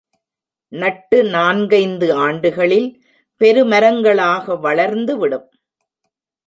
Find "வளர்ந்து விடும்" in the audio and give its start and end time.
4.59-5.47